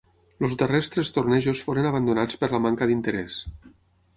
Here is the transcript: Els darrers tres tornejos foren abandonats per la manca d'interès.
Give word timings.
Els 0.45 0.55
darrers 0.61 0.87
tres 0.95 1.11
tornejos 1.17 1.61
foren 1.67 1.89
abandonats 1.91 2.41
per 2.45 2.51
la 2.55 2.63
manca 2.65 2.89
d'interès. 2.93 3.37